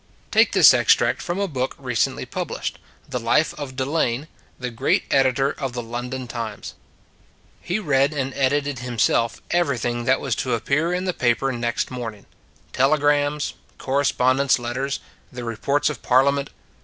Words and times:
Take 0.31 0.53
this 0.53 0.73
extract 0.73 1.21
from 1.21 1.37
a 1.39 1.47
book 1.47 1.75
recently 1.77 2.25
published 2.25 2.79
the 3.07 3.19
life 3.19 3.53
of 3.59 3.75
Delane, 3.75 4.27
the 4.57 4.71
great 4.71 5.03
editor 5.11 5.51
of 5.51 5.73
the 5.73 5.83
London" 5.83 6.27
Times." 6.27 6.73
He 7.61 7.77
read 7.77 8.11
and 8.11 8.33
edited 8.33 8.79
himself 8.79 9.43
everything 9.51 10.05
that 10.05 10.19
was 10.19 10.33
to 10.37 10.55
appear 10.55 10.91
in 10.91 11.05
the 11.05 11.13
paper 11.13 11.51
next 11.51 11.91
morning 11.91 12.25
telegrams, 12.73 13.53
correspondents 13.77 14.57
letters, 14.57 15.01
the 15.31 15.43
reports 15.43 15.87
of 15.87 16.01
Parliament. 16.01 16.49